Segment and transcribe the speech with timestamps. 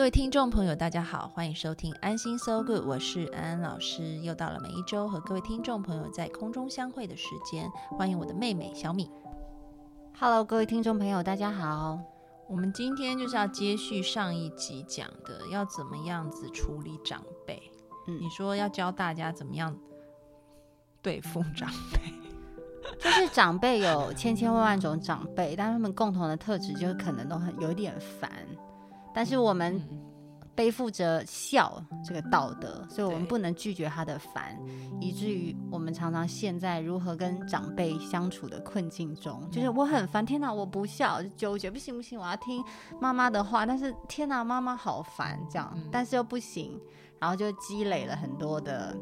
[0.00, 4.16] 各位听众朋友，大家好，欢迎收听安心 So Good，我是安安老师。
[4.20, 9.10] 又到了每一周和各位听众朋友在空中相会的时间，欢迎我的妹妹小米。
[10.18, 12.00] Hello，各位听众朋友，大家好。
[12.48, 17.62] 我们今天就是要接续上一集讲的，要怎么样子处理长辈。
[18.08, 19.76] 嗯你说要教大家怎么样
[21.02, 22.00] 对付长辈，
[22.98, 28.30] 就是长辈有千千万万种长辈，但他们共同的特质就是可能都很有点烦，
[29.14, 30.00] 但是我们嗯
[30.54, 34.58] 背负着孝这个道德，所以我们不能拒绝他的烦，
[35.00, 39.48] 以至于我们常常陷在如何跟长辈相处的困境中。
[39.50, 42.62] 就是我很烦，天哪，我不孝，就纠结，不行不行，我要听
[43.00, 45.88] 妈妈的话，但是天哪，妈妈好烦，这样，嗯。
[45.90, 46.78] 但是又不行，
[47.18, 48.94] 然后就积累了很多的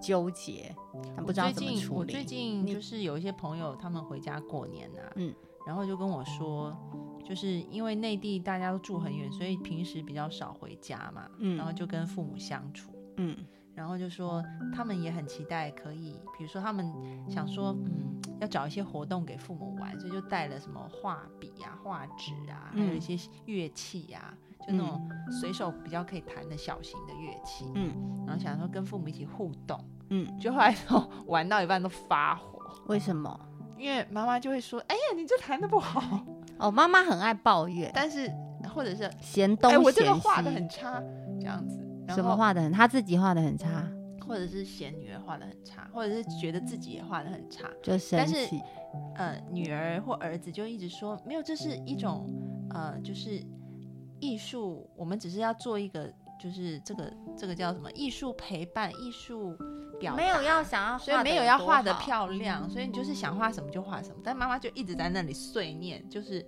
[0.00, 0.74] 纠结，
[1.14, 1.78] 但不知道怎么处理。
[1.78, 5.34] 近我最近就是有一些朋友，他们回家过年呐、嗯。
[5.66, 6.72] 然后就跟我说，
[7.28, 12.92] 就是因为内地大家都住很远，所以平时比较少回家嘛，嗯然后就跟父母相处。
[13.16, 13.36] 嗯
[13.74, 14.42] 然后就说
[14.74, 16.90] 他们也很期待可以，比如说他们
[17.28, 24.32] 想说，嗯，要找一些活动给父母玩，所以就带了什么画笔啊、画纸啊，还有一些乐器啊，
[24.66, 27.70] 就那种随手比较可以弹的小型的乐器。
[27.74, 33.38] 嗯然后想说跟父母一起互动，嗯，就后来都玩到一半都发火，为什么？
[33.76, 36.24] 因为妈妈就会说：“哎呀，你这弹的不好。
[36.58, 38.30] 哦，妈妈很爱抱”怨，但是
[38.74, 41.02] 或者是嫌东哎，我这嫌西，个画的很差，
[41.40, 41.78] 这样子。
[42.06, 43.88] 然什么后画的很，他自己画的很差，
[44.26, 48.60] 或者是嫌女儿画的很差，或者是觉得自己也画的很差，就生但是气。
[49.16, 52.26] 呃，女儿或儿子就一直说没有，这是一种
[52.70, 53.42] 呃，就是
[54.20, 59.54] 艺术，我们只是要做一个，就是这个这个叫什么艺术陪伴、艺术
[59.98, 61.92] 表，没有要想要画，所以没有要画的。
[61.94, 66.44] 漂亮，所以你就是想画什么就画什么，但妈妈就一直在那里碎念，就是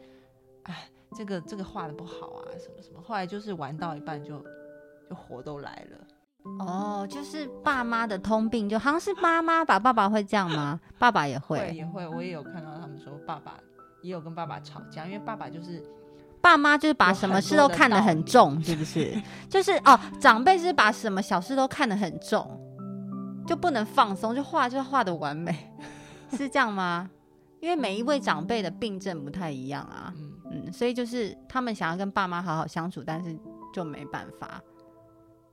[0.65, 4.39] 哎，这个这个画的不好啊，什么什么，后来就是玩到一半就
[5.09, 5.99] 就火都来了。
[6.61, 10.79] 哦，就是爸妈的通病，就好像是妈妈吧，爸爸会这样吗？
[10.99, 13.55] 爸爸也会会，也会，我也有看到他们说爸爸
[14.03, 15.83] 也有跟爸爸吵架，因为爸爸就是
[16.41, 19.21] 爸妈就是把什么事都看得很重，是不是？
[19.51, 22.59] 就是哦，长辈是把什么小事都看得很重，
[23.49, 25.73] 就不能放松，就画就画的完美，
[26.37, 27.11] 是这样吗？
[27.61, 33.37] 因为每一位长辈的病症不太一样啊，嗯，嗯，所以就是他们想要跟爸妈好好相处，但是
[33.73, 34.63] 就没办法。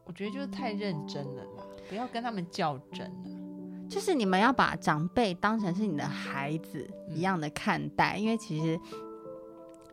[0.03, 3.87] 我觉得就是太认真了啦，不要跟他们较真了。
[3.89, 8.79] 就是你们要把长辈当成是你的孩子一样的看待，因为其实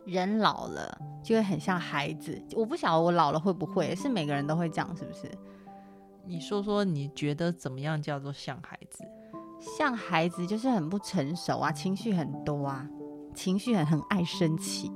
[0.05, 2.39] 人老了就会很像孩子。
[2.53, 5.31] 我不晓得我老了会不会，是每个人都会这样，是不是？
[6.25, 9.03] 你说说，你觉得怎么样叫做像孩子？
[9.77, 12.87] 像孩子就是很不成熟啊，情绪很多啊，
[13.33, 14.91] 情绪很很爱生气。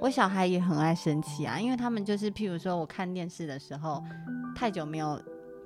[0.00, 4.02] 我小孩也很爱生气啊，因为他们就是，譬如说我看电视的时候，
[4.56, 5.20] 太久没有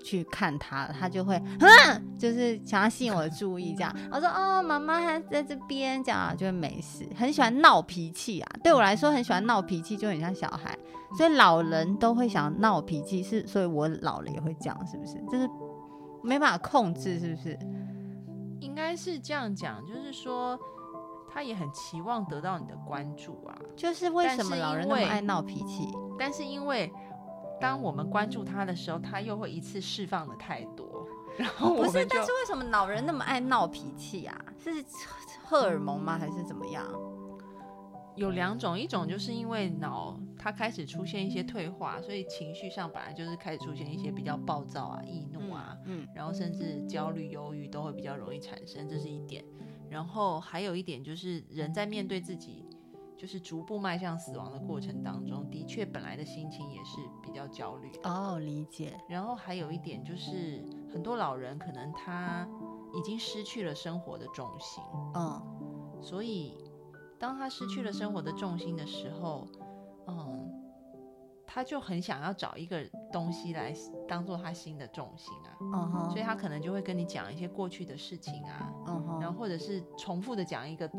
[0.05, 3.93] 去看他了，他就会，嗯，就是想要吸引我的注意，这样。
[4.13, 7.09] 我说哦，妈妈还在这边，这样啊就会没事。
[7.17, 10.79] 很喜欢闹脾气啊，对我来说很喜欢闹脾气，就很像小孩。
[11.17, 15.15] 所以老人都会想闹脾气，是，所以我老了也会这样，是不是？
[15.31, 15.49] 就是
[16.23, 17.59] 没办法控制，是不是？
[18.61, 20.59] 应该是这样讲，就是说
[21.33, 25.89] 他也很期望得到你的关注啊，就是为什么老人那么爱闹脾气？
[26.19, 26.93] 但是因为
[27.61, 31.07] 当我们关注他的时候，他又会一次释放的太多，
[31.39, 34.39] 然后我不是，但是为什么老人那么爱闹脾气啊？
[34.59, 34.71] 是
[35.45, 36.19] 荷尔蒙吗？
[36.19, 36.85] 还是怎么样？
[38.17, 49.45] 有两种，一种就是因为脑它开始出现一些退化，所以情绪上本来就是开始出现一些比较暴躁啊、易怒啊，嗯然后甚至焦虑、忧郁都会比较容易产生，这是一点。
[49.91, 52.63] 然后还有一点就是人在面对自己
[53.25, 58.11] 就是逐步迈向死亡的过程当中，的确本来的心情也是比较焦虑的。
[58.11, 59.00] 哦，理解。
[59.09, 60.62] 然后还有一点就是，
[60.93, 62.47] 很多老人可能他
[62.94, 64.85] 已经失去了生活的重心，
[65.15, 65.41] 嗯
[66.03, 66.59] 所以
[67.19, 69.49] 当他失去了生活的重心的时候，
[70.06, 70.53] 嗯，
[71.47, 73.73] 他就很想要找一个东西来
[74.06, 80.91] 当做他新的重心啊，嗯哼，所以他可能就会跟你讲一些过去的事情啊，嗯哼，然后或者是重复的讲一个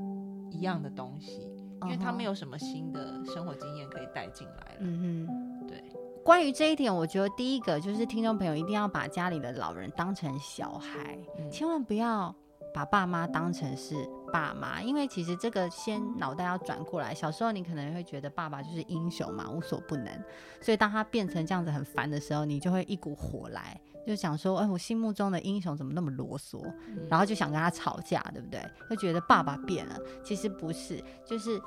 [0.50, 1.48] 一样的东西，
[1.84, 4.80] 因为他没有什么新的生活经验可以带进来了。
[4.80, 5.84] 嗯哼，对。
[6.24, 12.34] 关于这一点，我觉得第一个就是听众朋友一定要把家里的老人当成小孩，嗯千万不要
[12.74, 13.96] 把爸妈当成是
[14.34, 17.14] 爸妈，因为其实这个先脑袋要转过来。
[17.14, 20.08] 小时候你可能会觉得爸爸就是英雄嘛，无所不能，
[20.62, 26.62] 所以当他变成这样子很烦的时候，你就会一股火来，就想说，哎，我心目中的英雄怎么那么啰嗦？
[26.88, 28.62] 嗯然后就想跟他吵架，对不对？
[28.90, 31.62] 就觉得爸爸变了，其实不是，就是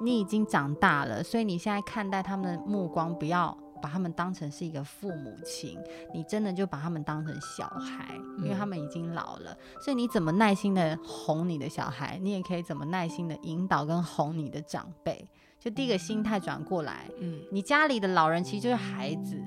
[0.00, 5.78] 你已经长大了，所以你现在看待他们的目光，不要把他们当成是一个父母亲，
[6.14, 15.28] 你真的就把他们当成小孩，因为他们已经老了，所以你怎么耐心的哄你的小孩，你也可以怎么耐心的引导跟哄你的长辈。
[15.60, 19.42] 就第一个心态转过来，嗯你家里的老人其实就是孩子，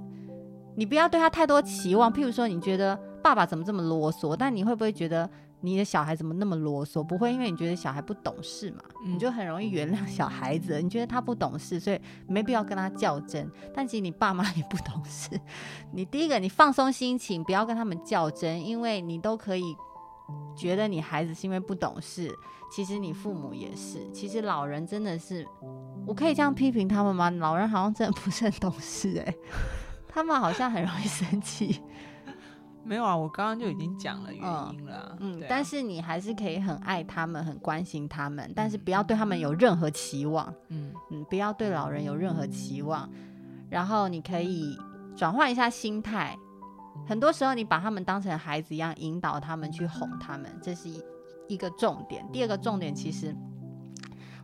[0.78, 2.14] 你不要对他太多期望。
[2.14, 5.28] 譬如说，你觉得爸爸怎么这么啰嗦，但你会不会觉得
[5.62, 7.04] 你的小孩怎么那么啰嗦？
[7.04, 10.80] 不会，因为你觉得小孩不懂事嘛，嗯你就很容易原谅小孩子。
[10.80, 13.52] 你觉得他不懂事，所以没必要跟他较真。
[13.74, 15.32] 但其实你爸妈也不懂事。
[15.92, 19.76] 你第一个，你放松心情，不要跟他们较真，因为你都可以
[20.56, 22.32] 觉得你孩子是因为不懂事，
[22.72, 24.08] 其实你父母也是。
[24.12, 25.44] 其实老人真的是，
[26.06, 27.32] 我可以这样批评他们吗？
[27.32, 29.36] 老人好像真的不是很懂事哎、
[30.18, 31.80] 他们好像很容易生气。
[32.84, 35.18] 没有啊，我刚刚就已经讲了原嗯因了啊。
[35.20, 40.52] 嗯，啊但是你还是可以很爱他们，很关心他们，但是不要对他们有任何期望。
[40.70, 43.08] 嗯嗯，不要对老人有任何期望，
[43.70, 44.76] 然后你可以
[45.16, 46.36] 转换一下心态。
[47.06, 51.00] 很多时候，你把他们当成孩子一样，引导他们去哄他们，这是一
[51.50, 52.26] 一个重点。
[52.34, 53.36] 第二个重点，其实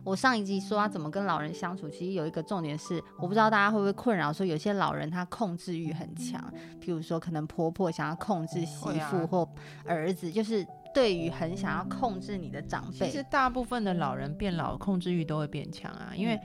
[0.04, 6.40] 我上一集说要怎么跟老人相处，其实有一个重点是，我不知道大家会不会困扰，说有些老人他控制欲很强，
[6.80, 9.48] 譬如说可能婆婆想要控制媳妇或
[9.86, 16.38] 儿子，就是对于很想要控制你的长辈，其实大部分的老人变老，控制欲都会变强啊，因为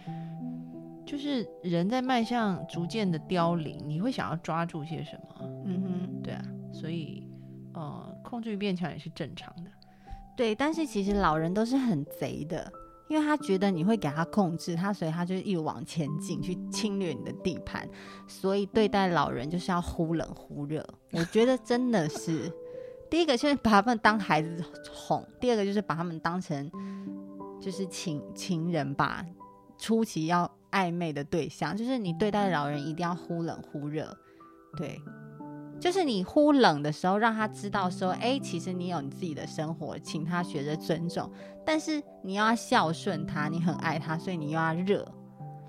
[1.05, 5.35] 就是人在迈向逐渐的凋零，你会想要抓住些什么？
[5.65, 6.21] 嗯哼。
[6.21, 7.27] 对啊，所以
[7.73, 9.71] 呃，控制欲变强也是正常的。
[10.35, 12.71] 对，但是其实老人都是很贼的，
[13.09, 17.89] 因为他觉得你会给他控制他，所以他就一往前进去侵略你的地盘，
[18.27, 20.87] 所以对待老人就是要忽冷忽热。
[21.11, 22.51] 我觉得真的是，
[23.09, 24.63] 第一个就是把他们当孩子
[24.93, 26.71] 哄，第二个就是把他们当成
[27.59, 29.25] 就是情情人吧，
[29.79, 34.15] 初期要暧昧的对象，就是你对待老人一定要忽冷忽热，
[34.77, 35.01] 对。
[35.79, 41.31] 就是你忽冷的时候，让他知道说，哎、其实你有你自己的生活，请他学着尊重。
[41.65, 45.05] 但是你要孝顺他，你很爱他，所以你又要热，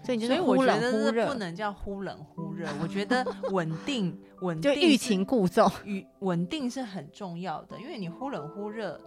[0.03, 5.71] 所以你就是忽冷觉得这不，能叫忽冷忽热，我觉得 稳定稳就欲擒故纵。
[5.85, 8.99] 与稳定是很重要的，因为你忽冷忽热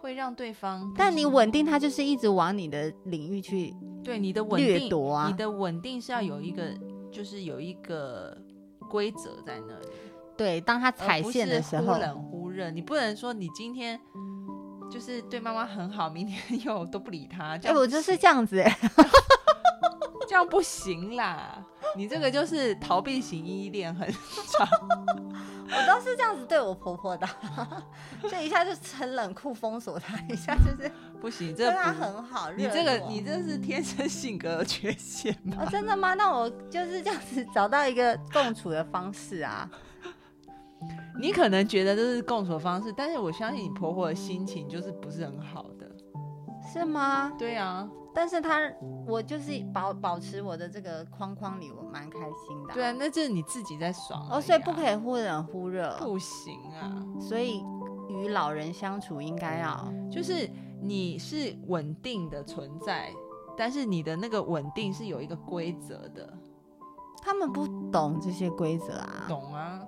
[0.00, 5.36] 会让对方，但你稳定，他就是一直往你的领域去对你的稳掠定，夺啊你。
[5.36, 6.74] 的稳定是要有一个，
[7.10, 8.36] 就是有一个
[8.90, 9.86] 规则在那里。
[10.36, 13.98] 对，当他踩线的时候忽，冷忽热，你不能说你今天
[14.90, 18.78] 就是对妈妈很好，明天 又都不理他，哎、我就是行这样子、哎，
[20.28, 21.64] 这样不行啦。
[21.96, 24.68] 你这个就是逃避型依恋，很长。
[25.66, 27.26] 我都是这样子对我婆婆的，
[28.28, 30.90] 就一下就很冷酷封锁她，一下就是
[31.20, 32.50] 不行，对她很好。
[32.52, 35.66] 你这个你这是天生性格的缺陷哦，吧？
[35.70, 36.14] 真的吗？
[36.14, 39.68] 那我就是这样子找到一个共处的方式啊。
[41.18, 45.90] 你可能觉得这是共处的方式，但是我相信你婆婆的心情就是不是很好的。
[46.72, 47.32] 是吗？
[47.38, 48.58] 对啊，但是她，
[49.06, 57.04] 我就是保保持我的这个框框里，我蛮开心的、对啊，，那就是你自己在爽、哦，所以不可以忽冷忽热，啊，不行啊。
[57.20, 57.62] 所以
[58.08, 60.50] 与老人相处应该要，就是
[60.82, 63.12] 你是稳定的存在，
[63.56, 66.36] 但是你的那个稳定是有一个规则的，
[67.22, 69.80] 他们不懂这些规则啊，懂啊？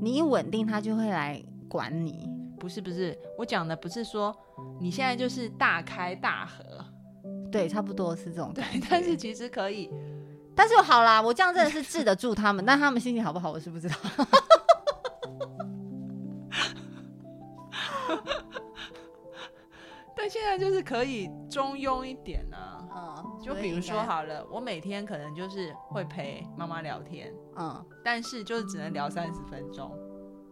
[0.00, 2.28] 你一稳定，他就会来管你。
[2.58, 4.34] 不是不是，我讲的不是说
[4.80, 6.64] 你现在就是大开大合，
[7.52, 9.90] 对，差不多是这种对但是其实可以，
[10.54, 13.96] 但是好啦，我这样真的是治得住他们，但他们心情好不好，我是不知道。
[20.58, 22.78] 在就是可以中庸一点啊。
[22.96, 29.90] 嗯，就比如说，好了，我每天可能就是会陪妈妈聊天，嗯但是就是只能聊三十分钟，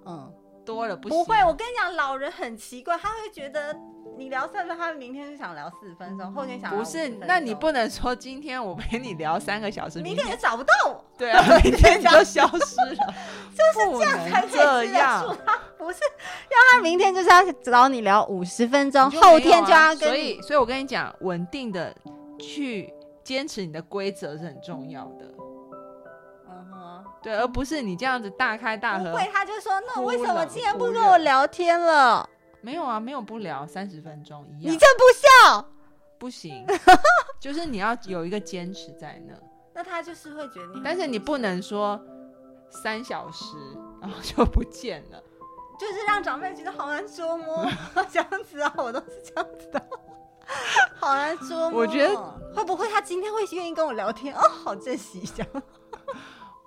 [0.04, 0.28] 嗯，
[0.66, 1.16] 多了不行。
[1.16, 3.73] 不会，我跟你讲，老人很奇怪，他会觉得
[4.18, 13.14] 你聊三分，他明天就想聊四十分钟，后天想聊不是，那你不能说今天我陪你聊三个小时，明明天也找不到我，对啊，明天你就消失了，
[13.54, 15.38] 就是这样才可以这样
[15.82, 21.94] 不是要他明天就是要找你聊五十分钟，后天就要跟所以，所以我跟你讲，稳定的
[22.38, 22.92] 去
[23.24, 25.26] 坚持你的规则是很重要的。
[26.48, 29.10] 嗯哼，对，而不是你这样子大开大合。
[29.10, 32.28] 不会，他就说那忽为什么今天不跟我聊天了？
[32.60, 35.02] 没有啊，没有不聊三十分钟一样，你这不
[35.50, 35.68] 孝。
[36.18, 36.64] 不行。
[37.40, 39.34] 就是你要有一个坚持在那，
[39.74, 42.00] 那他就是会觉得你但是你不能说
[42.70, 43.56] 三小时
[44.00, 45.20] 然后就不见了。
[45.82, 47.66] 就是让长辈觉得好难捉摸，
[48.08, 49.82] 这样子啊，我都是这样子的，
[50.94, 51.80] 好难捉摸。
[51.80, 52.14] 我觉得
[52.54, 54.32] 会不会他今天会愿意跟我聊天？
[54.34, 55.44] 哦，好珍惜一下。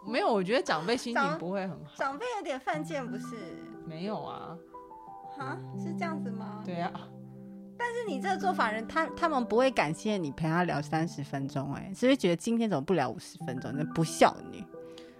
[0.05, 1.93] 没有，我觉得长辈心情不会很好。
[1.95, 3.37] 长辈有点犯贱，不是？
[3.87, 4.57] 没有啊，
[5.39, 6.61] 啊，是这样子吗？
[6.65, 6.91] 对啊，
[7.77, 13.71] 但是你这个做法人，他他们不会感谢你陪他聊三十分钟，哎，是不是觉得今天怎么不聊五十分钟？
[13.73, 14.63] 那不孝女，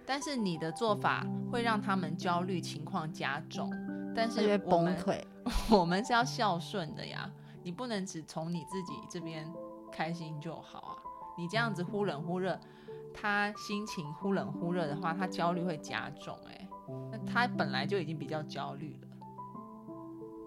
[0.06, 3.70] 但是你的做法会让他们焦虑情况加重，
[4.14, 5.20] 但是崩溃。
[5.70, 7.30] 我们是要孝顺的呀，
[7.62, 9.46] 你不能只从你自己这边
[9.92, 10.96] 开心就好啊。
[11.38, 12.58] 你这样子忽冷忽热，
[13.12, 16.68] 他心情忽冷忽热的话，他焦虑会加重、哎，
[17.12, 19.08] 那他本来就已经比较焦虑了。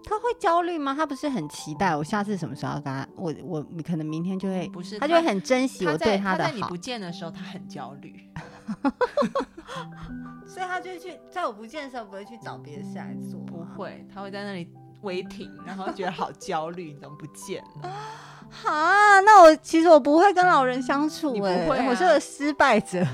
[0.02, 0.94] 他会焦虑吗？
[0.94, 3.06] 他不是很期待我下次什么时候要跟他？
[3.16, 8.28] 我我可能明天就会，不是他就会很珍惜我在对的好他在你不，见的时候，他很焦虑。
[10.46, 14.68] 所以他就去在我不见的时候不会去找别的事来做，不会，他会在那里
[15.02, 17.90] 违停，然后觉得好焦虑，你怎么不见了？
[18.50, 23.06] 哈，那我其实我不会跟老人相处、哎、我是个失败者。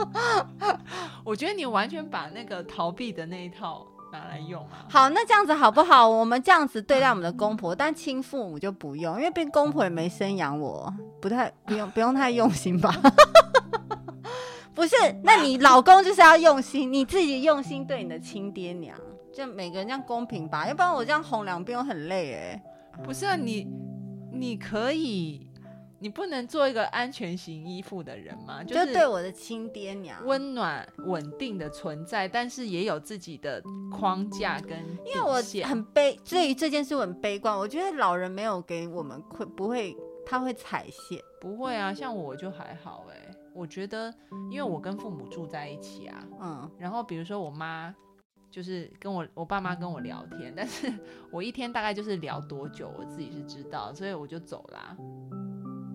[1.22, 4.86] 我觉得你完全把那个逃避的那一套拿来用啊。
[4.88, 6.08] 好，那这样子好不好？
[6.08, 10.90] 我们这样子对待我们的公婆，但亲父母就不用，因为被公婆也没生养我，
[11.20, 12.90] 不太不用不用太用心吧。
[14.74, 18.98] 不是，那你老公就是要用心，你自己用心对你的亲爹娘，
[19.32, 22.62] 就每个人这样公平吧，要不然我这样哄两遍我很累哎、
[23.04, 23.66] 不是啊，你
[24.32, 25.46] 你可以，
[25.98, 28.62] 你不能做一个安全型依附的人吗？
[28.64, 33.62] 就是对我的亲爹娘，温暖稳定的存在，但是也有自己的
[33.92, 37.56] 框架跟因为我很悲，对于这件事我很悲观。
[37.56, 41.20] 我觉得老人没有给我们会不会，他会踩线。
[41.40, 43.16] 不会啊，像我就还好哎、
[43.54, 44.12] 我觉得，
[44.50, 47.94] 因为我跟父母住在一起啊，嗯，然后比如说我妈
[48.50, 50.92] 就是跟我我爸妈跟我聊天，但是
[51.30, 54.96] 我一天大概就是聊多久，我自己是知道，所以我就走啦。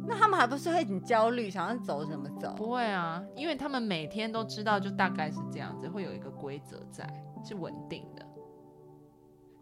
[0.07, 2.53] 那他们还不是会很焦虑，想要走怎么走？
[2.55, 7.07] 不会啊，因为他们每天都知道，就大概是这样子，会有一个规则在，
[7.43, 8.24] 是稳定的。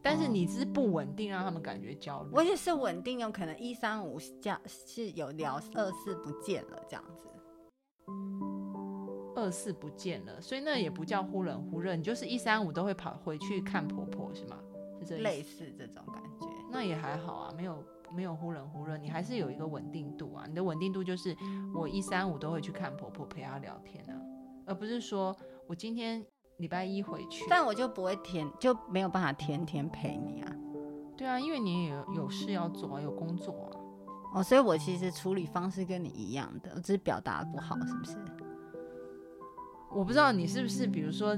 [0.02, 2.30] 但是你是不稳定，让他们感觉焦虑。
[2.34, 7.26] 我也是稳定，有可能一三五这样是有聊，二四不见了这样子。
[9.36, 14.58] 二四不见了，所以那也不叫忽冷忽热，你就是一三五都会跑回去看婆婆是吗？
[15.00, 16.48] 是这类似这种感觉。
[16.72, 17.84] 那也还好啊，没有
[18.16, 20.46] 没有忽冷忽热，你还是有一个稳定度啊。
[20.48, 21.36] 你的稳定度就是
[21.74, 24.16] 我一三五都会去看婆婆，陪她聊天啊，
[24.66, 25.36] 而不是说
[25.68, 26.26] 我今天
[26.58, 27.46] 礼拜一回去。
[27.50, 30.56] 但我就不会天就没有办法天天陪你啊。
[31.18, 33.83] 对啊，因为你也有有事要做啊，有工作啊。
[34.34, 38.18] 哦，所以我其实处理方式跟你一样的，我只是表达不好，是不是？
[39.92, 41.38] 我不知道你是不是，比如说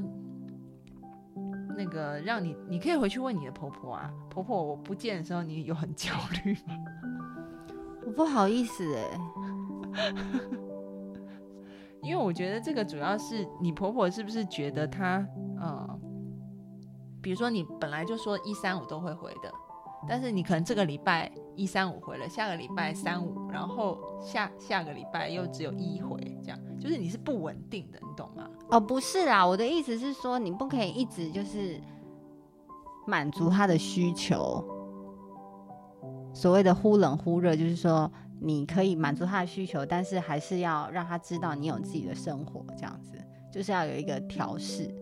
[1.78, 6.74] 那个让你，你可以回去问你的婆婆啊，婆婆我不见的时候，你有很焦虑吗？
[8.08, 9.20] 我不好意思哎、
[12.02, 15.28] 因为我觉得这个主要是你婆婆是不是觉得她，
[15.60, 16.00] 呃，
[17.22, 19.52] 比如说你本来就说一三五都会回的，
[20.08, 28.50] 但是你可能这个礼拜一三五回了，下个礼拜三五，然后下下个礼拜又只有一回，这样就是你是不稳定的，你懂吗？
[28.70, 31.80] 哦，不是啊，我的意思是说，你不可以一直就是
[33.08, 34.64] 满足他的需求。
[36.34, 43.18] 所谓的忽冷忽热，就是说你可以满足他的需求，但是还是要让他知道你有自己的生活，这样子
[43.50, 44.94] 就是要有一个调试。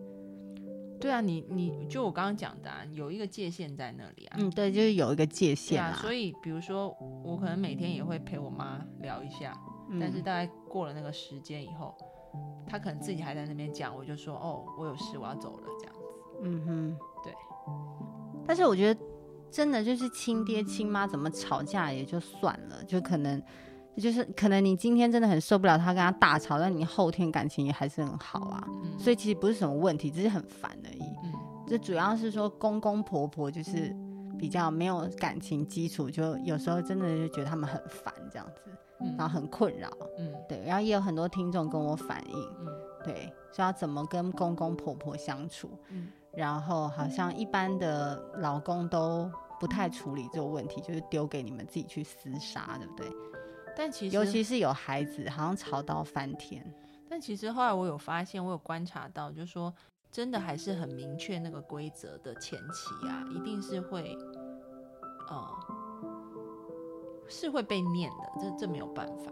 [1.03, 4.37] 对啊，你你就我刚刚讲的、啊，有一个界限在那里啊。
[4.39, 6.95] 嗯，对，就是有一个界限啊，所以比如说
[7.25, 9.53] 我可能每天也会陪我妈聊一下，
[9.89, 11.93] 嗯但是大概过了那个时间以后，
[12.65, 16.01] 她可能自己还在那边讲，我就说哦，我有事，我要走了这样子。
[16.43, 17.33] 嗯哼，对。
[18.47, 19.01] 但是我觉得
[19.51, 23.43] 真的就是亲爹亲妈怎么吵架也就算了，就可能
[23.97, 28.67] 就是可能你今天真的很受不了他跟他大吵，但你后天感情也还是很好啊。
[28.67, 31.03] 嗯，所以其实不是什么问题，只是很烦而已。
[31.23, 31.33] 嗯
[31.65, 33.95] 这主要是说公公婆婆就是
[34.37, 38.69] 比较没有感情基础，就有时候真的就觉得他们很烦这样子，
[38.99, 39.89] 嗯然后很困扰。
[40.19, 42.67] 嗯对，然后也有很多听众跟我反映，嗯
[43.05, 53.07] 对，说要怎么跟公公婆婆相处，嗯然后好像一般的老公都不太处理这个问题，就是丢给你们自己去厮杀，对不对？
[53.75, 56.63] 但其实尤其是有孩子，好像吵到翻天。
[57.09, 59.73] 但其实后来我有发现，我有观察到，就是说
[60.11, 64.17] 真的还是很明确那个规则的前期啊，一定是会，
[65.29, 65.47] 呃，
[67.27, 69.31] 是会被念的，这这没有办法。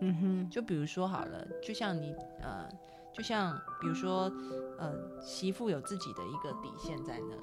[0.00, 2.68] 嗯哼，就比如说好了，就像你呃，
[3.12, 4.32] 就像比如说
[4.78, 7.42] 呃，媳妇有自己的一个底线在那里，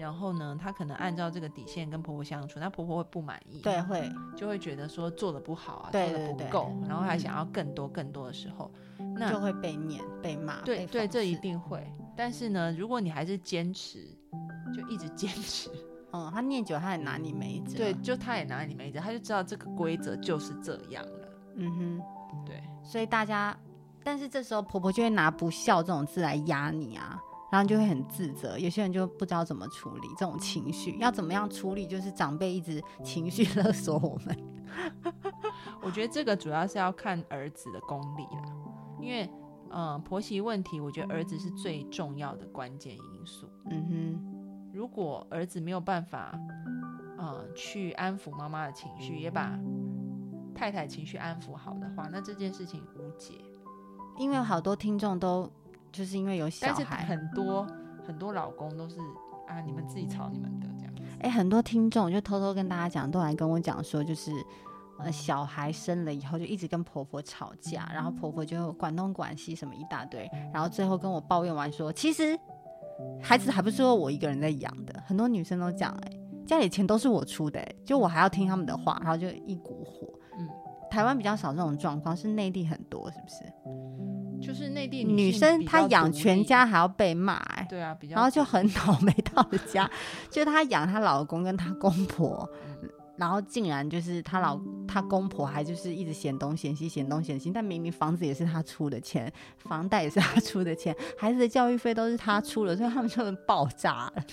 [0.00, 8.70] 然后呢，她可能按照这个底线跟婆婆相处，那婆婆会不满意，对，会就会觉得说做的不好啊，对做的不够，然后还想要更多更多的时候，
[9.16, 10.62] 那就会被念、被骂。
[10.62, 11.40] 被对对，这一。
[11.40, 11.90] 定会。
[12.14, 14.06] 但是呢，如果你还是坚持，
[14.74, 15.70] 就一直坚持，
[16.12, 17.78] 嗯，他念久，他也拿你没辙。
[17.78, 21.28] 对，，就他也拿你没辙，他就知道这个规则就是这样了。
[21.56, 22.02] 嗯哼。
[22.44, 23.56] 对，所以大家，
[24.04, 27.18] 但是这时候婆婆就会拿不孝这种字来压你啊，
[27.50, 28.58] 然后就会很自责。
[28.58, 31.86] 有些人就不知道怎么处理这种情绪，要怎么样处理？
[31.86, 34.36] 就是长辈一直情绪勒索我们。
[35.82, 38.52] 我觉得这个主要是要看儿子的功力啦，
[39.00, 39.28] 因为
[39.70, 43.48] 嗯、呃婆媳问题，我觉得儿子是最重要的关键因素。
[43.70, 46.38] 嗯哼如果儿子没有办法，
[47.18, 49.58] 呃，去安抚妈妈的情绪，也把
[50.54, 53.34] 太太情绪安抚好的话，那这件事情无解。
[54.18, 55.50] 因为好多听众都
[55.92, 57.66] 就是因为有小但是孩，很多
[58.06, 58.98] 很多老公都是
[59.46, 61.02] 啊，你们自己吵你们的这样子。
[61.20, 64.32] 哎、很多听众就偷偷跟大家讲，都来跟我讲说，就是
[64.98, 72.38] 呃，小孩生了以后就一直跟婆婆吵架，然后婆婆就管东管西什么一大堆，然后最后跟我抱怨完说，其实
[73.20, 76.12] 孩子还不是我一个人在养的，很多女生都讲，哎，
[76.46, 80.06] 家里钱都是我出的、哎，就我还要听他们的话，然后就一股火。
[80.38, 80.48] 嗯，
[80.90, 83.36] 台湾比较少这种状况，是内地很多，是不是？
[84.50, 89.88] 就是内地女生她养全家还要被骂、哎，对啊，比较然后就很倒霉到了家，
[90.28, 104.24] 就她养她老公跟她公婆，嗯然后竟然就是她老她公婆还就是一直嫌东嫌西嫌东嫌西，但明明房子也是她出的钱，房贷也是她出的钱，孩子的教育费都是她出的，所以他们就很爆炸了，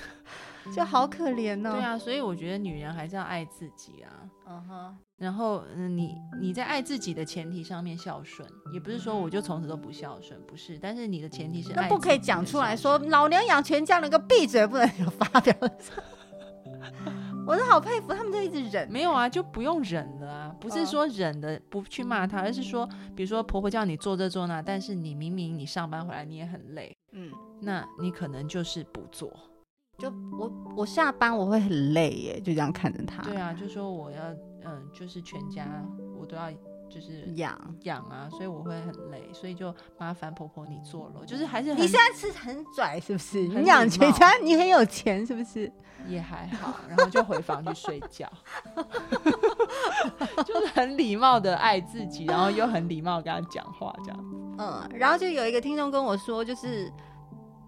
[0.73, 1.73] 就好可怜哦。
[1.73, 4.09] 对，啊，所以我觉得女人还是要爱自己啊。
[4.47, 10.77] 嗯哼，然后，嗯，你你在爱自己的前提上面孝顺，也不是说我就从此都不孝顺，不是。
[10.77, 15.53] 但是你的前提是爱那不可以讲出来说老娘养全家，能够闭嘴，不能有发表。
[17.47, 18.91] 我是好佩服他们，就一直忍。
[18.91, 20.55] 没有啊，就不用忍了啊。
[20.59, 29.31] 不是嗯说忍的不去骂他，而是说，比如说婆婆叫你做这做那，但是你明明你上班回来你也很累，嗯，那你可能就是不做。
[29.97, 33.23] 就我我下班我会很累耶，就这样看着他。
[33.23, 34.21] 对啊，就说我要
[34.63, 35.65] 嗯，就是全家
[36.15, 36.51] 我都要
[36.87, 37.59] 就是养。
[37.83, 43.39] 养啊，所以我会很累，所以就麻烦婆婆你做了，就是还是很你现在吃很拽是不是？
[43.47, 45.71] 你养全家，你很有钱是不是？
[46.07, 48.31] 也还好，然后就回房去睡觉，
[50.45, 54.25] 就是很礼貌的爱自己，然后又很礼貌跟他讲话，这样。
[54.59, 56.91] 嗯，然后就有一个听众跟我说，就是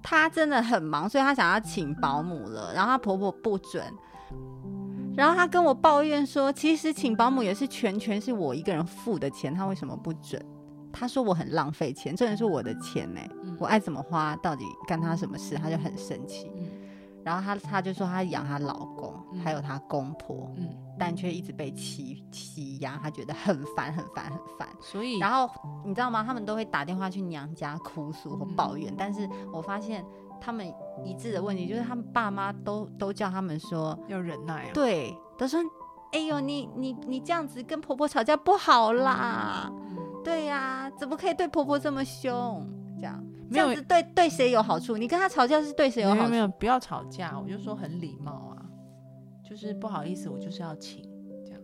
[0.01, 3.83] 她真的很忙，所以她想要请保姆了，然后她婆婆不准。
[5.15, 10.43] 然后她跟我抱怨说，其实请保姆也是全全是我一个人付的钱，她为什么不准？
[10.91, 15.55] 她说我很浪费钱，这人是我的钱呢、嗯我爱怎么花，到底干她什么事？
[15.55, 16.49] 她就很生气。
[16.57, 16.67] 嗯
[17.21, 24.67] 然后她她就说她养她老公，嗯还有她公婆，嗯，但却一直被欺欺压，他觉得很烦很烦很烦。
[24.81, 25.49] 所以然后
[25.85, 26.23] 你知道吗？
[26.23, 30.05] 他们都会打电话去娘家哭诉或抱怨，但是我发现
[30.41, 30.71] 他们
[31.05, 34.69] 一致的问题就是，他们爸妈都都叫他们说，要忍耐啊。
[34.73, 35.59] 对，都说，
[36.11, 42.67] 哎呦，你你你这样子跟婆婆吵架不好啦，嗯对呀、怎么可以对婆婆这么凶？
[42.99, 44.97] 这样这样子对对谁有好处？
[44.97, 46.21] 你跟他吵架是对谁有好处？
[46.21, 48.65] 没有没有，不要吵架，我就说很礼貌啊，
[49.49, 51.03] 就是不好意思，我就是要请
[51.45, 51.61] 这样，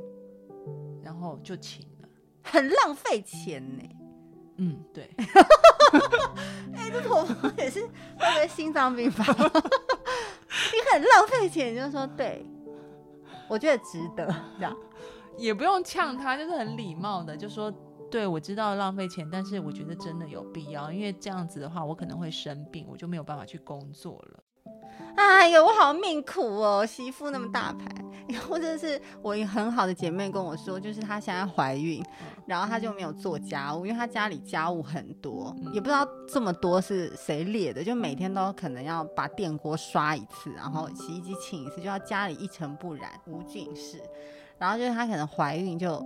[1.03, 2.09] 然后就请了。
[2.41, 3.83] 很浪费钱呢。
[4.57, 5.09] 嗯，对，
[6.75, 9.23] 哎、这婆婆也是会不会心脏病发？
[9.31, 12.45] 你很浪费钱，你就说对，
[13.49, 14.75] 我觉得值得这样。
[15.37, 17.73] 也不用呛他，就是很礼貌的，就说。
[18.11, 24.43] 对，我知道浪费钱，但是我觉得真的有必要，因为这样子的话，我可能会生病，我就没有办法去工作了。
[25.15, 27.85] 哎呦，我好命苦哦，媳妇那么大牌。
[28.27, 32.03] 然后真的是我一个很好的姐妹跟我说，就是她现在怀孕，
[32.47, 44.01] 然后她就没有做家务，因为她家里家务很多，嗯也不知道这么多是谁列的，就每天都可能要把电锅刷一次，然后洗衣机清一次，就要家里一尘不染，无菌室。
[44.57, 46.03] 然后就是她可能怀孕就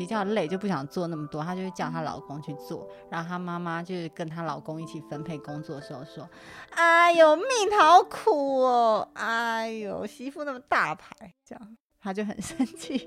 [0.00, 2.88] 比较累，就不想做那么多，她就会叫她老公去做。
[3.10, 6.26] 然后她妈妈就是跟她老公一起分配工作的时候说
[6.72, 7.44] ：“哎呦，命
[7.78, 9.06] 好苦哦！
[9.12, 13.06] 哎呦，媳妇那么大牌，这样她就很生气。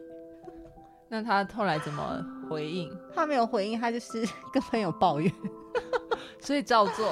[1.10, 2.96] 那她后来怎么回应？
[3.16, 5.34] 她没有回应，她就是 跟朋友抱怨，
[6.40, 7.12] 所以照做。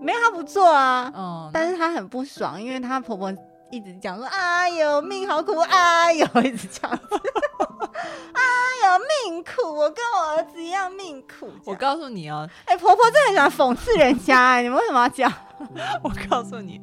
[0.00, 3.30] 没有他不做啊，嗯，但是她很不爽，因为她婆婆
[3.70, 7.20] 一直讲说：“哎呦，命好苦，哎呦，一直这样子，哎
[7.60, 7.69] 呦，
[9.30, 15.32] 命苦，我跟我儿子一样命苦。”我告诉你哦，哎、婆婆真的很喜欢讽刺人家、哎，你们为什么要讲？
[16.02, 16.80] 我告诉你，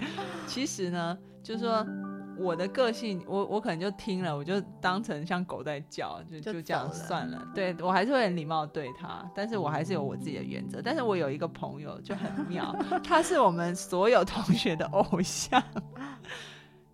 [0.47, 1.85] 其实呢，就是说
[2.37, 7.45] 我的个性，我我可能就听了，我就当成像狗在叫，就就就这样算了。
[7.53, 10.81] 对我还是会很礼貌对他，但是我还是有我自己的原则。
[10.81, 15.61] 但是我有一个朋友就很妙， 他是我们所有同学的偶像，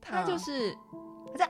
[0.01, 0.75] 他就是。
[1.39, 1.47] 哎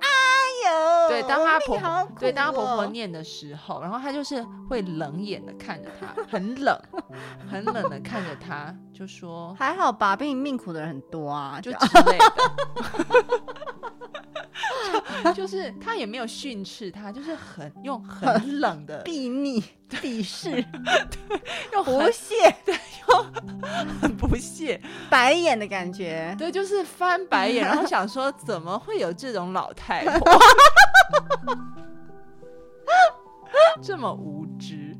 [0.74, 1.80] 呦，对，当她婆
[2.20, 2.86] 对当她婆婆哦。
[2.88, 6.78] 念的时候，然后她就是会冷眼的看着她，很冷，
[7.50, 12.34] 很冷的看着她，就说还好吧，比你命苦的人很多啊，就就之类的，
[15.24, 20.50] 就 就是他也没有训斥他，就是很用很冷的，避逆、鄙视、
[21.72, 22.36] 不用不屑、
[24.02, 26.36] 很不屑，白眼的感觉。
[26.38, 30.40] 对，就是翻白眼，然后想说怎么会有这种老太婆，
[33.82, 34.96] 这么无知。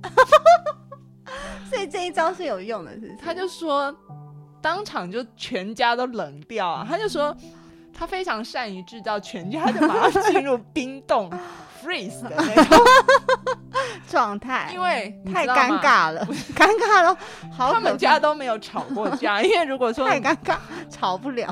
[1.70, 2.92] 所以这一招是有用的？
[3.20, 3.96] 他就说，
[4.62, 6.86] 当场就全家都冷掉啊！
[6.88, 7.36] 他就说，
[7.94, 11.30] 他非常善于制造全家就马上进入冰冻
[11.82, 12.78] freeze 的那种，
[14.08, 16.26] 状态，因为太尴尬了，
[16.56, 17.18] 尴尬了，
[17.52, 19.42] 好他们家都没有吵过架。
[19.42, 20.58] 因为如果说太尴尬，
[20.90, 21.48] 吵不了。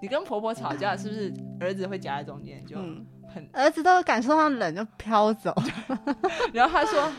[0.00, 3.48] 你跟婆婆吵架，是不是儿子会夹在中间就嗯，很？
[3.52, 5.54] 儿子都感受到冷就飘走，
[6.52, 7.10] 然后他说，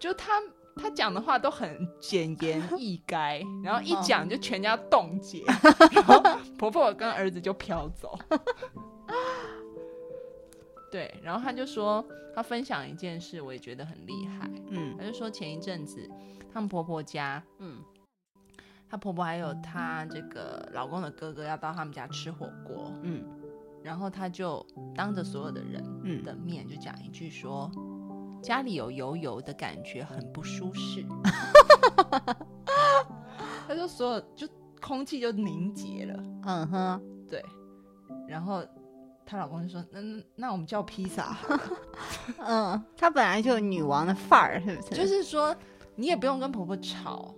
[0.00, 0.32] 就他。
[0.76, 5.44] 他讲的话都很简言易赅，然后一讲就全家冻结，
[5.92, 6.20] 然后
[6.58, 8.18] 婆婆跟儿子就飘走。
[10.90, 14.48] 对，然后他就说他分享一件事，我也觉得很厉害。
[14.70, 16.08] 嗯他就说前一阵子
[16.52, 17.78] 他们婆婆家，嗯
[18.88, 23.24] 她婆婆还有她这个老公的哥哥要到他们家吃火锅，嗯
[23.82, 27.70] 然后他就当着所有的人嗯的面就讲一句说。
[28.44, 31.02] 家里有油油的感觉，很不舒适。
[33.66, 34.46] 他说所有就
[34.82, 37.42] 空气就凝结了，嗯哼，对。
[38.28, 38.62] 然后
[39.24, 41.34] 她老公就说：“那那那我们叫披萨。
[42.38, 44.94] 嗯，她本来就有女王的范儿，是不是？
[44.94, 45.56] 就是说
[45.96, 47.34] 你也不用跟婆婆吵，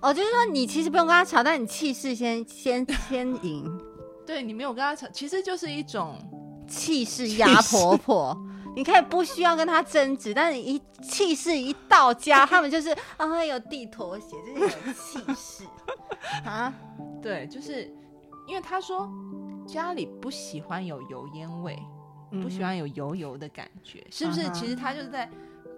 [0.00, 3.78] 哦，就是说你其实不用跟她吵，但你气势先先先赢，
[4.26, 6.16] 对你没有跟她吵，其实就是一种
[6.66, 8.34] 气势压婆婆。
[8.74, 15.64] 你可以不需要跟他争执，但是一气势一到家，他们就是啊有地拖鞋，就是有气势
[16.44, 16.72] 啊。
[17.22, 17.92] 对，就是
[18.46, 19.08] 因为他说
[19.66, 21.78] 家里不喜欢有油烟味，
[22.42, 24.48] 不喜欢有油油的感觉，是不是？
[24.50, 25.28] 其实他就是在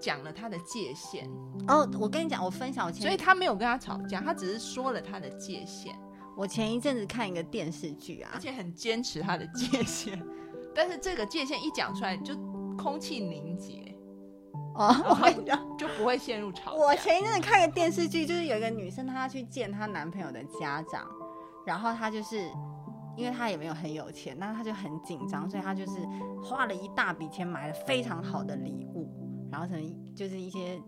[0.00, 1.28] 讲了他的界限，
[1.68, 5.94] 哦，我跟你讲，我分享我前所以他没有跟他吵架，他只是说了他的界限，
[6.36, 10.20] 我前一阵子看一个电视剧啊而，且很坚持他的界限。
[10.74, 12.34] 但是这个界限一讲出来，就
[12.82, 13.94] 空气凝结，
[14.74, 16.84] 哦，我跟你讲，就不会陷入吵架。
[16.84, 21.06] 我前一阵子看一个电视剧，就是有一个女生她要去见她男朋友的家长，
[21.64, 22.50] 然后她就是
[23.16, 26.00] 因为她也没有很有钱，那她就很紧张，所以她就是
[26.42, 29.08] 花了一大笔钱买了非常好的礼物，
[29.50, 30.82] 然后可能就是一些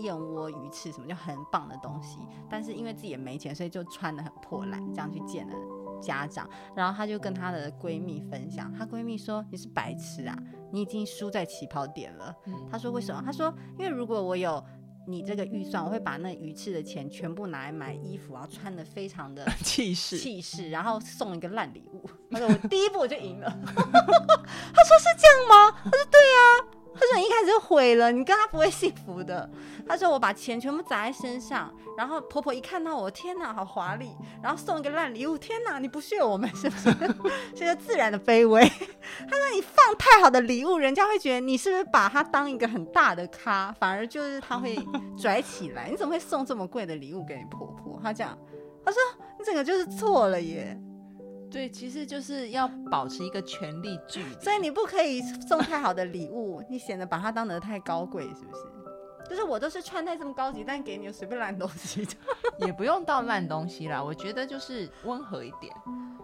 [0.00, 2.18] 燕窝、鱼翅什么就很棒的东西，
[2.50, 5.54] 但是因为自己也没钱，所以就穿的很破烂，这样去见了。
[6.00, 10.38] 家长，然后她就跟她的闺蜜分享，她闺蜜说：“你是白痴啊，
[10.72, 14.62] 你已经输在起跑点了。”嗯她说：“为什么？”他说：“因为如果我有
[15.06, 22.08] 你这个预算，我会把那鱼翅的钱全部拿来买衣服，然后穿的非常的 气势，气势，然后送一个烂礼物。
[22.30, 23.50] ”他说：“我第一步我就赢了。
[23.64, 29.48] ”他说：“是这样吗？”他说：“对啊。”她说：“你一开始就毁了，你跟他不会幸福的。”
[29.86, 34.10] 她说：“我把钱全部砸在身上，然后婆婆一看到我，天哪，好华丽！
[34.42, 36.92] 然后送一个烂礼物，天哪，你不屑我们是不是？
[37.54, 38.60] 这就自然的卑微。”
[39.30, 44.76] 她说：“你放太好的礼物，人家会觉得你是不是把它当一个很大的咖，反而就是他会
[45.16, 45.88] 拽起来。
[45.88, 48.36] 你怎么会送这么贵的礼物给你婆婆？”她讲
[48.84, 48.98] ：“她说
[49.38, 50.76] 你整个就是错了耶。”
[51.50, 54.32] 对，其实就是要保持一个权力距离。
[54.40, 58.62] 所以你不可以送太好的礼物，你显得把它当得太高贵，是不是？
[59.28, 62.06] 就是我都是穿戴这么高级，但给你随便烂东西，
[62.60, 65.74] 也不用到烂东西啦，我觉得就是温和一点，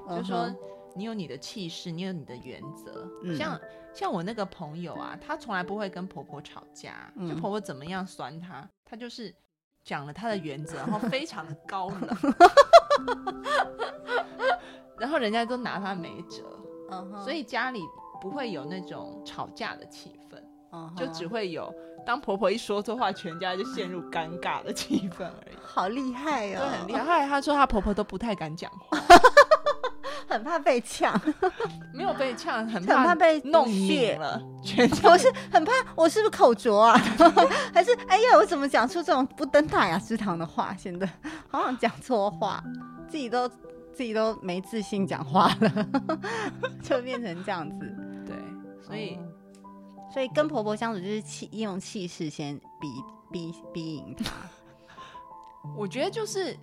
[0.08, 0.48] 就说
[0.94, 3.06] 你有你的气势，你有你的原则。
[3.22, 3.60] 嗯像
[3.92, 9.34] 像我那个朋友啊，她从来不会跟婆婆吵架，嗯就婆婆怎么样酸她，她就是
[9.84, 12.00] 讲了她的原则，然后非常的高冷
[14.98, 16.42] 然后人家都拿她没辙，
[17.22, 17.80] 所以家里
[18.20, 20.38] 不会有那种吵架的气氛。
[20.96, 21.72] 就只会有
[22.04, 25.56] 当婆婆一说错话，全家就陷入尴尬的气氛而已。
[25.62, 27.04] 好厉害哦，对，很厉害。
[27.04, 28.98] 后来她说她婆婆都不太敢讲话，
[30.28, 31.14] 很怕被呛，
[31.94, 34.42] 没有被呛，很怕被弄血了。
[34.64, 36.98] 全我是很怕，我是不是口拙啊？
[37.72, 40.74] 还是哎呀，我怎么讲出这种不登大雅之堂的话？
[40.76, 41.08] 显得
[41.48, 42.60] 好像讲错话，
[43.08, 43.48] 自己都
[43.94, 45.88] 自己都没自信讲话了，
[46.82, 47.78] 就变成这样子。
[48.26, 48.36] 对，
[48.82, 49.18] 所以。
[50.12, 52.88] 所以跟婆婆相处就是气用气势先逼
[53.32, 54.30] 逼逼赢她。
[55.76, 56.56] 我觉得就是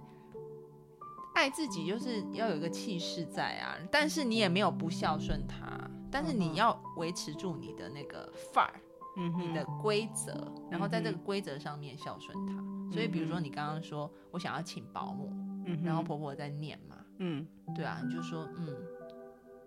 [1.36, 3.76] 爱自己，就是要有一个气势在啊。
[3.91, 5.67] 但是你也没有不孝顺她，
[6.10, 8.80] 但是你要维持住你的那个范儿，
[9.17, 12.54] 嗯，你的规则，然后在这个规则上面孝顺她。
[12.94, 15.30] 所以比如说你刚刚说我想要请保姆，
[15.65, 18.67] 嗯，然后婆婆在念嘛，嗯，对啊，你就说嗯，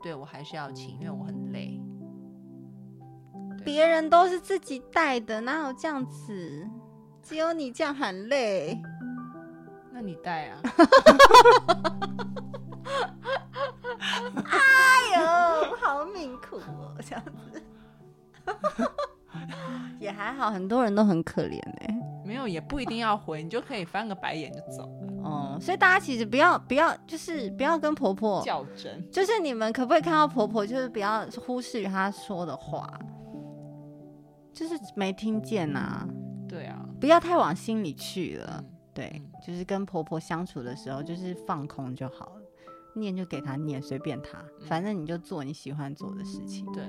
[0.03, 1.81] 对我还是要请，因为我很累。
[3.65, 6.69] 别人都是自己带的，哪有这样子？
[7.23, 8.83] 只有你这样很累，
[9.93, 10.61] 那你带啊？
[14.45, 14.59] 哎
[15.17, 17.63] 呦，好命苦哦，这样子
[20.01, 21.97] 也还好，很多人都很可怜哎。
[22.27, 24.91] 没有，也不一定要回，你就可以翻个白眼就走。
[25.25, 32.89] 哦，所以大家其实不要不要，就是不要跟婆婆较真，就是你们可不可以看到婆婆，就是不要忽视她说的话。
[34.53, 36.07] 就是没听见呐，
[36.49, 38.65] 对啊，不要太往心里去了。
[38.93, 42.43] 对，就是跟婆婆相处的时候，就是放空就好了，
[42.95, 46.65] 念就给她念，随便她，反正你就做你喜欢做的事情。
[46.73, 46.85] 对，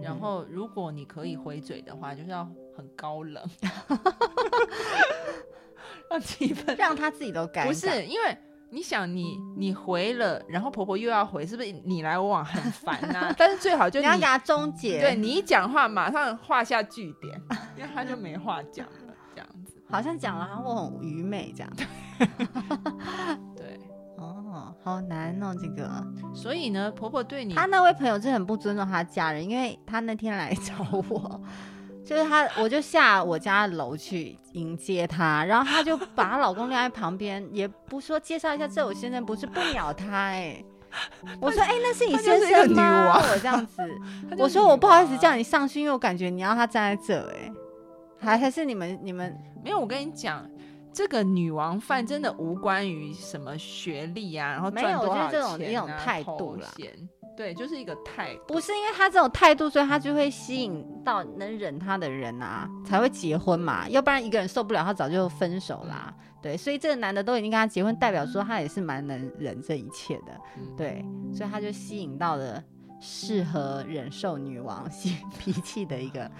[0.00, 3.44] 然后如果你可以回嘴的话，就是要很高冷，
[6.10, 7.64] 让气氛让她自己都改。
[7.66, 8.36] 不是因为。
[8.72, 13.34] 你想你你回了，然后婆婆又要回，是不是你来我往很烦呐？
[13.36, 17.42] 但是最好就你要给她终结，对你一讲话马上画下句点，
[17.76, 19.74] 因为他就没话讲了，这样子。
[19.88, 21.72] 好像讲了，然后很愚昧这样。
[23.56, 23.80] 对，
[24.18, 25.90] 哦，好难哦，这个。
[26.32, 30.74] 所以呢，婆婆对你，她那位朋友是很不尊重她家人，因为她那天来找
[31.08, 31.42] 我。
[32.10, 40.60] 就是她，我就下我家楼去迎接她，然后她就把她老公晾在旁边，也不说介绍一下这我先生，不是不鸟他哎。
[41.40, 43.14] 我说哎，那是你先生吗？
[43.16, 43.80] 我这样子，
[44.36, 47.52] 我说我不好意思叫你上去，因为我感觉你要他站在这哎，
[48.18, 49.78] 还还是你们你们没有。
[49.78, 50.44] 我跟你讲，
[50.92, 57.08] 这个女王范真的无关于什么学历啊，然后赚多少钱啊，头衔。
[57.36, 63.88] 对，就是一个态度，不是因为他这种态度，所以他就会吸引到能忍他的人啊，才会结婚嘛。
[63.88, 66.14] 要不然一个人受不了，他早就分手啦。
[66.42, 70.38] 对，所以这个男的都已经跟他结婚，代表说他也是蛮能忍这一切的。
[70.76, 72.62] 对，所以他就吸引到了
[73.00, 74.86] 适合忍受女王
[75.38, 76.30] 脾气的一个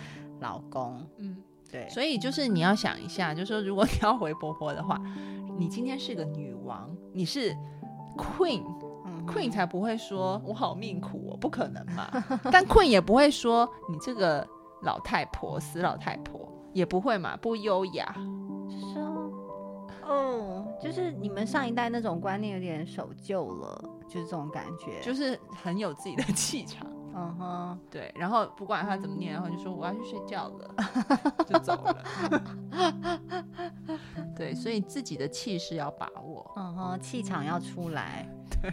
[0.40, 1.02] 老公。
[1.18, 1.36] 嗯，
[1.70, 1.88] 对。
[1.88, 5.00] 所以就是你要想一下，就是说如果你要回婆婆的话，
[5.58, 7.56] 你今天是个女王，你是
[8.16, 8.62] queen。
[9.26, 12.10] Queen 才不会说“我好命苦哦”，不可能嘛。
[12.50, 14.44] 但 Queen 也不会说“你这个
[14.82, 18.12] 老太婆，死老太婆”，也不会嘛，不优雅。
[18.92, 19.30] 说
[20.08, 26.89] 哦，就是你们上一代那种观念有点守旧了，就是这种感觉，就是很有自己的气场。
[27.14, 28.12] 嗯哼，对。
[28.16, 30.74] 然后不管他怎么念，然后就说“我要去睡觉了”，
[31.48, 32.04] 就走了。
[34.36, 36.52] 对，所以自己的气势要把握。
[36.56, 38.28] 嗯哼，气场要出来。
[38.62, 38.72] 对。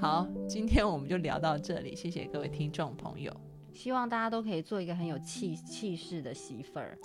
[0.00, 3.34] 好，今天我们就聊到这里，谢谢各位听众朋友。
[3.72, 6.96] 希望大家都可以做一个很有气气势的媳妇儿。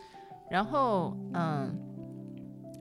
[0.49, 1.73] 然后，嗯，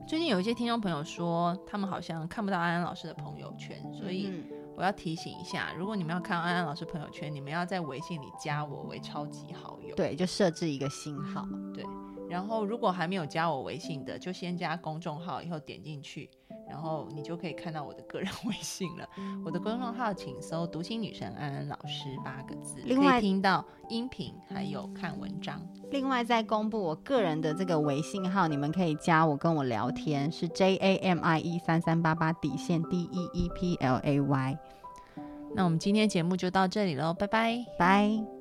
[0.07, 4.43] 最近有一些听众朋友说，他们好像看不到安安老师的朋友圈，所以
[4.77, 9.95] 我要提醒一下，如果你们要看安安老师朋友圈，你们要在微信里加我为超级好友。
[9.95, 11.47] 对，就设置一个新号。
[11.73, 11.83] 对，
[12.29, 16.29] 然后如果还没有加我微信的，就先加公众号，以后点进去。
[16.67, 19.07] 然后你就可以看到我的个人 微信了。
[19.45, 25.61] 我的公众号请搜“读心女神安安老师”八个字，可以听到音频还有看文章。
[25.91, 34.57] 另外再公布我个人的这个微信号，你们可以加我跟我聊天，是 J A M I E 三三八八底线 D E E P L A Y。
[35.53, 38.34] 那我们今天节目就到这里喽，拜拜拜。